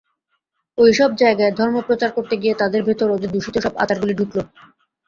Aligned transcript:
ঐ-সব 0.77 1.11
জায়গায় 1.15 1.53
ধর্মপ্রচার 1.59 2.09
করতে 2.11 2.35
গিয়ে 2.37 2.53
তাদের 2.61 2.81
ভেতর 2.87 3.07
ওদের 3.11 3.29
দূষিত 3.33 3.55
সব 3.57 3.73
আচারগুলি 3.77 4.13
ঢুকল। 4.19 4.37